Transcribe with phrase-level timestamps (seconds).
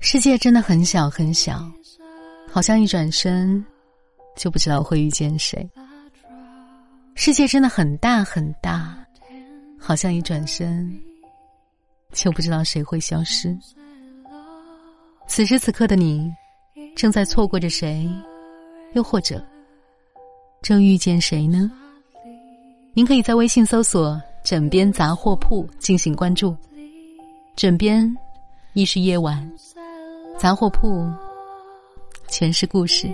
[0.00, 1.70] 世界真的很小很小，
[2.50, 3.62] 好像一转身
[4.34, 5.68] 就不知道会遇见谁。
[7.14, 8.96] 世界真的很大很大，
[9.78, 10.90] 好像一转身
[12.12, 13.54] 就不知道谁会消失。
[15.26, 16.32] 此时此刻的你，
[16.96, 18.08] 正在错过着谁，
[18.94, 19.44] 又或者
[20.62, 21.70] 正遇见谁呢？
[22.94, 26.56] 您可以在微信搜索“枕边杂货铺”进行关注。
[27.56, 28.14] 枕边
[28.74, 29.50] 亦是夜晚，
[30.36, 31.10] 杂货铺
[32.28, 33.08] 全是故事。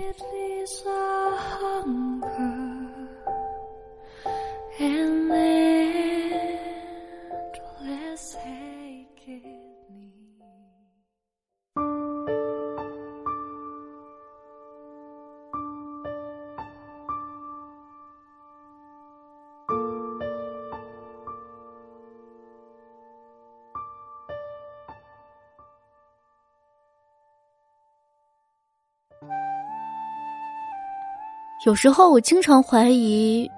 [31.65, 33.49] 有时候我经常怀疑，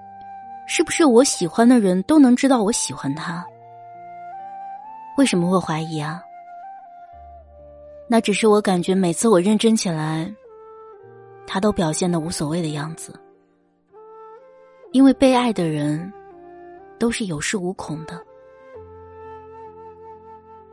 [0.66, 3.44] 是不是我喜欢的人都能知道我喜欢他？
[5.16, 6.22] 为什么会怀疑啊？
[8.08, 10.32] 那只是我感觉每次我认真起来，
[11.46, 13.12] 他都表现的无所谓的样子。
[14.92, 16.12] 因为被爱的人
[16.98, 18.24] 都是有恃无恐的。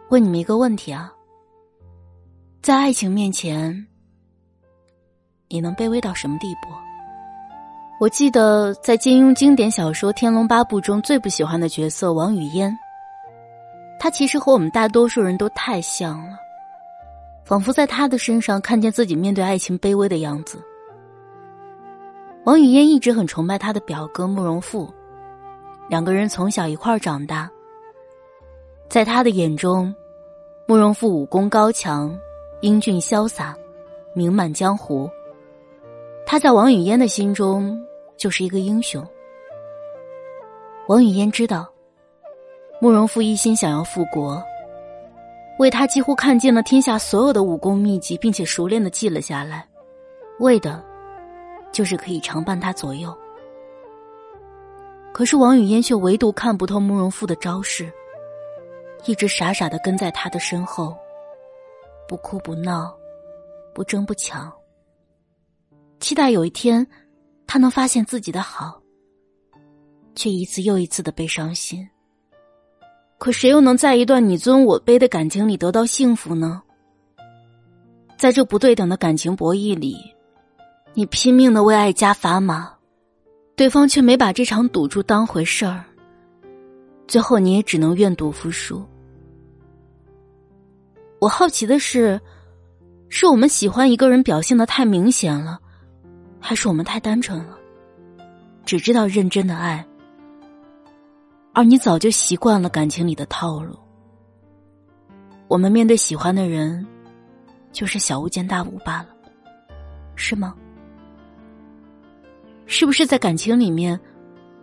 [0.10, 1.12] 问你们一个问题啊，
[2.62, 3.88] 在爱情面前，
[5.50, 6.70] 你能卑微到什么地步？
[8.00, 12.76] 我记得在金庸经典小说《天龙八部》中最不喜欢的角色王语嫣，
[14.00, 16.36] 她其实和我们大多数人都太像了，
[17.46, 20.62] 仿佛在她的身上看见自己面对爱情卑微的样子。
[22.44, 24.92] 王语嫣一直很崇拜她的表哥慕容复，
[25.88, 27.50] 两个人从小一块儿长大，
[28.90, 29.94] 在他的眼中，
[30.68, 32.14] 慕容复武功高强，
[32.60, 33.56] 英俊潇洒，
[34.14, 35.10] 名满江湖。
[36.34, 37.80] 他在王语嫣的心中。
[38.18, 39.06] 就是一个英雄。
[40.88, 41.72] 王语嫣知道，
[42.82, 44.42] 慕容复一心想要复国，
[45.60, 49.68] 为他几乎看尽了天下所有的武功秘籍，并且熟练的记了下来，
[50.40, 50.84] 为的，
[51.72, 53.16] 就是可以常伴他左右。
[55.12, 57.92] 可是王语嫣却唯独看不透慕容复的招式，
[59.06, 60.96] 一直傻傻的跟在他的身后，
[62.08, 62.96] 不哭不闹，
[63.74, 64.52] 不争不抢，
[66.04, 66.86] 期待有一天。
[67.46, 68.82] 他能发现自己的好，
[70.16, 71.88] 却一次又一次的被伤心。
[73.18, 76.62] 可谁又能在一段你尊我卑的感情里得到幸福呢？
[78.18, 79.98] 在这不对等的感情博弈里，
[80.94, 82.74] 你拼命的为爱加砝码，
[83.56, 85.84] 对方却没把这场赌注当回事儿，
[87.08, 88.84] 最后你也只能愿赌服输。
[91.20, 92.20] 我好奇的是，
[93.10, 95.60] 是我们喜欢一个人表现的太明显了。
[96.46, 97.58] 还是我们太单纯了，
[98.66, 99.84] 只知道认真的爱，
[101.54, 103.80] 而你早就习惯了感情里的套路。
[105.48, 106.86] 我们面对喜欢的人，
[107.72, 109.08] 就是小巫见大巫罢了，
[110.16, 110.54] 是吗？
[112.66, 113.98] 是不是在感情里面，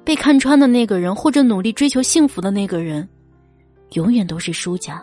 [0.04, 3.08] 被看穿的那个人，或者努力追求幸福的那个人，
[3.92, 5.02] 永远都是输家？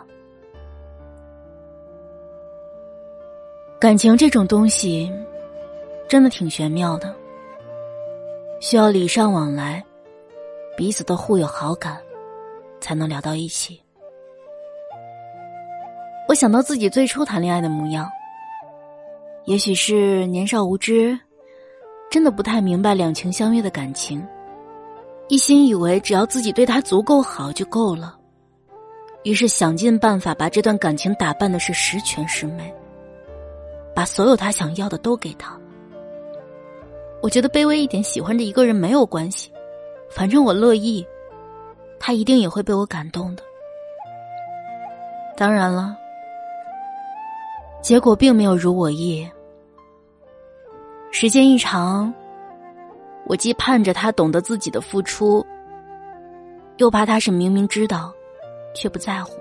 [3.80, 5.12] 感情这种东西。
[6.08, 7.14] 真的挺玄妙的，
[8.60, 9.84] 需要礼尚往来，
[10.74, 11.98] 彼此都互有好感，
[12.80, 13.78] 才能聊到一起。
[16.26, 18.08] 我想到自己最初谈恋爱的模样，
[19.44, 21.18] 也许是年少无知，
[22.10, 24.26] 真的不太明白两情相悦的感情，
[25.28, 28.18] 一心以为只要自己对他足够好就够了，
[29.24, 32.74] 于是想尽办法把这段感情打扮的是十全十美，
[33.94, 35.54] 把所有他想要的都给他。
[37.20, 39.50] 我觉得卑微一点，喜欢着一个人没有关系，
[40.08, 41.06] 反正我乐意，
[41.98, 43.42] 他一定也会被我感动的。
[45.36, 45.96] 当然了，
[47.82, 49.28] 结果并没有如我意。
[51.10, 52.12] 时间一长，
[53.26, 55.44] 我既盼着他懂得自己的付出，
[56.76, 58.12] 又怕他是明明知道，
[58.74, 59.32] 却不在乎。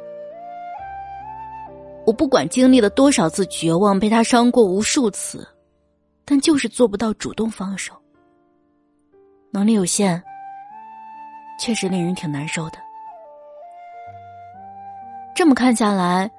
[2.06, 5.48] 我不管经历了多少次绝望，被他伤过无数次。
[6.30, 7.94] 但就是做不到主动放手，
[9.50, 10.22] 能力有限，
[11.58, 12.78] 确实令人挺难受的。
[15.34, 16.30] 这么看下来，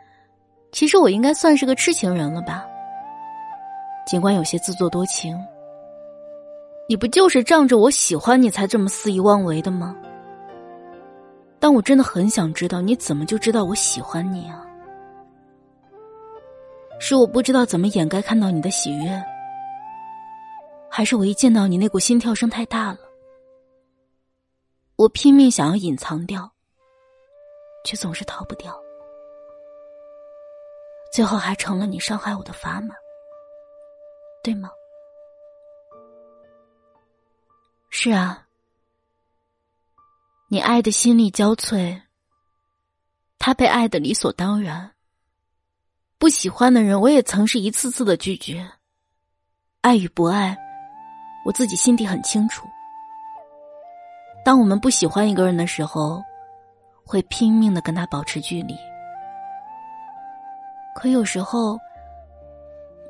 [0.73, 2.67] 其实我应该算是个痴情人了吧？
[4.07, 5.35] 尽管有些自作多情，
[6.87, 9.97] 你不就是仗着我喜欢你才这么肆意妄为的吗？
[11.59, 14.67] 但我真的很想知道，你怎么就知道我喜欢你啊？
[17.01, 19.25] 是我不知道怎么掩盖看到你的喜悦，
[20.91, 22.99] 还是我一见到你那股心跳声太大了，
[24.97, 26.51] 我拼命想要隐藏掉，
[27.85, 28.77] 却总是逃不掉，
[31.13, 32.95] 最后还成了你伤害我的砝码，
[34.43, 34.71] 对吗？
[37.91, 38.47] 是啊，
[40.49, 42.03] 你爱的心力交瘁，
[43.39, 44.95] 他被爱的理所当然。
[46.19, 48.69] 不喜欢的人，我也曾是一次次的拒绝。
[49.83, 50.59] 爱与不爱，
[51.49, 52.69] 我自己心底很清楚。
[54.45, 56.23] 当我们不喜欢一个人的时候，
[57.07, 58.77] 会拼命的跟他保持距离。
[60.95, 61.79] 可有时候，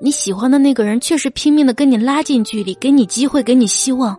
[0.01, 4.17] 你喜欢的那个人，却是拼命的跟你拉近距离，给你机会，给你希望，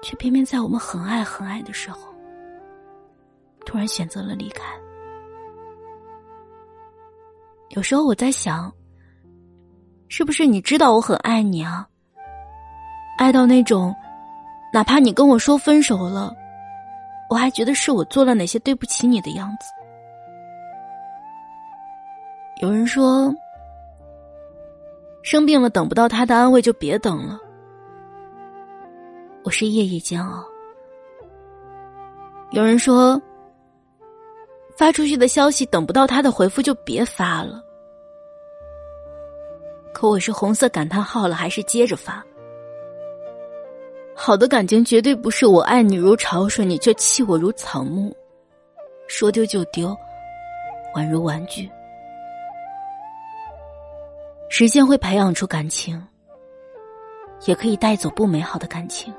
[0.00, 2.14] 却偏偏在我们很爱很爱的时候，
[3.64, 4.62] 突然选择了离开。
[7.70, 8.72] 有时候我在想，
[10.06, 11.88] 是不是你知道我很爱你啊？
[13.16, 13.94] 爱到那种，
[14.72, 16.34] 哪怕你跟我说分手了，
[17.28, 19.72] 我还觉得是我做了哪些对不起你的样子。
[22.60, 23.34] 有人说，
[25.22, 27.38] 生病了等不到他的安慰就别等了。
[29.44, 30.44] 我是夜夜煎熬。
[32.50, 33.20] 有人说。
[34.78, 37.62] 发出去的消息等不到他的回复就别发了。
[39.94, 42.22] 可我是红色感叹号了，还是接着发？
[44.16, 48.12] 好的感情绝对不是我爱你如潮水，你却弃我如草木，
[49.06, 49.94] 说丢就丢，
[50.94, 51.70] 宛如玩具。
[54.48, 56.02] 时间会培养出感情，
[57.44, 59.12] 也可以带走不美好的感情。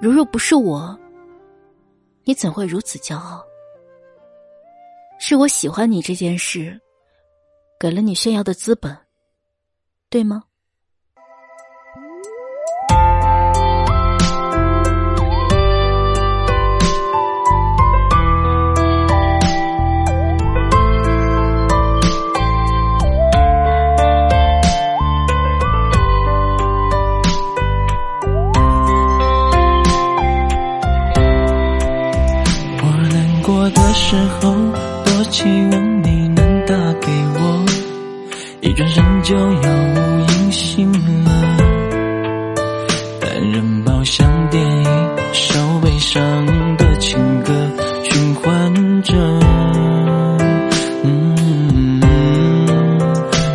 [0.00, 0.98] 如若不是我。
[2.24, 3.42] 你怎会如此骄傲？
[5.18, 6.78] 是我喜欢你这件事，
[7.78, 8.96] 给了你炫耀的资本，
[10.10, 10.44] 对吗？
[33.52, 34.54] 我的时候
[35.04, 35.42] 多期
[35.72, 37.66] 望你能打给我，
[38.60, 40.96] 一转身就杳无音信了。
[43.20, 47.52] 单人包厢电影，首悲伤的情歌
[48.04, 49.12] 循环着。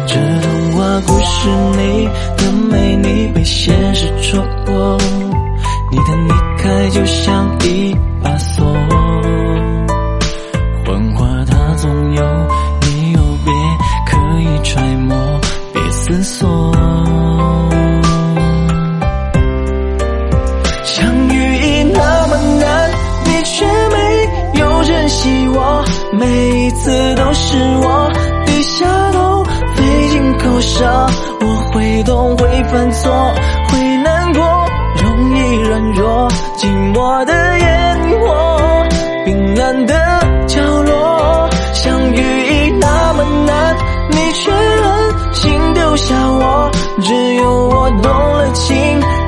[0.07, 3.73] 这童话故事里的美丽被现
[26.17, 28.11] 每一次都是我
[28.45, 29.43] 低下头，
[29.75, 30.85] 费尽口舌。
[31.41, 33.33] 我会懂，会犯错，
[33.69, 34.43] 会难过，
[35.03, 36.29] 容易软弱。
[36.57, 38.83] 寂寞的烟火，
[39.25, 39.93] 冰冷的
[40.47, 43.75] 角落，相遇已那么难，
[44.11, 46.71] 你却狠心丢下我。
[47.01, 48.75] 只有我动了情，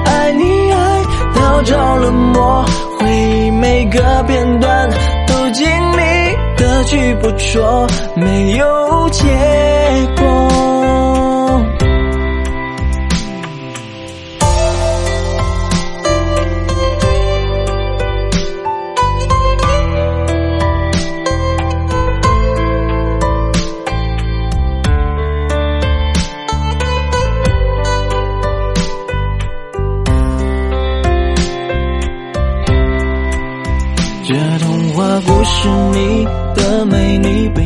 [0.06, 1.04] 爱你爱
[1.36, 2.66] 到着了魔，
[2.98, 4.77] 回忆每个片段。
[7.16, 9.24] 不错，没有结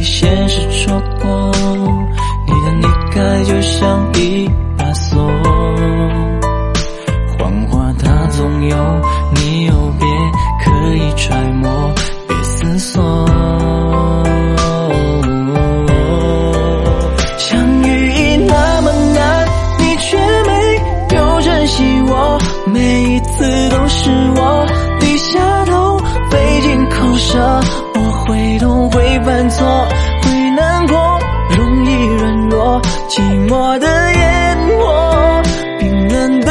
[0.01, 1.51] 被现实戳破，
[2.47, 5.21] 你的离开就像一把锁，
[7.37, 8.75] 谎话它总有
[9.35, 10.07] 你有别
[10.65, 11.93] 刻意揣摩，
[12.27, 13.27] 别思索。
[17.37, 20.17] 相遇已那么难，你却
[20.47, 22.39] 没有珍惜我，
[22.73, 24.65] 每一次都是我
[24.99, 26.01] 低下头。
[27.90, 27.90] 我
[28.31, 29.67] 会痛，会犯错，
[30.23, 31.19] 会难过，
[31.57, 33.19] 容易软弱，寂
[33.49, 35.41] 寞的烟火，
[35.77, 36.49] 冰冷的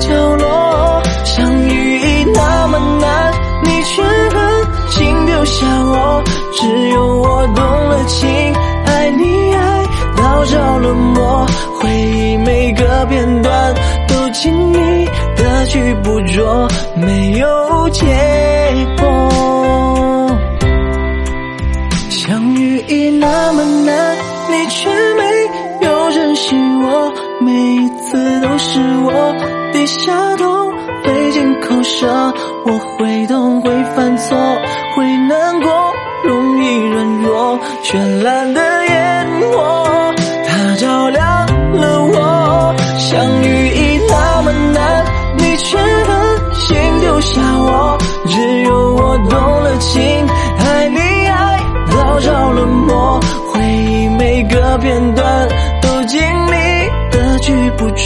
[0.00, 3.32] 角落，相遇已那么难，
[3.62, 8.28] 你却狠心留下我，只有我动了情，
[8.86, 9.84] 爱你爱
[10.16, 11.46] 到着了魔，
[11.80, 13.74] 回忆每个片段
[14.08, 15.04] 都轻易
[15.36, 18.49] 的去捕捉，没有结。
[26.78, 29.34] 我，每一次都是我
[29.72, 30.70] 低下头，
[31.04, 32.06] 费尽口舌。
[32.66, 34.36] 我会懂，会犯错，
[34.94, 35.70] 会难过，
[36.24, 40.14] 容易软弱，绚烂的烟火，
[40.46, 42.74] 它照亮了我。
[42.98, 45.04] 相遇已那么难，
[45.38, 47.98] 你却狠心丢下我，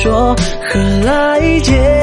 [0.04, 0.36] 说，
[0.70, 1.93] 何来解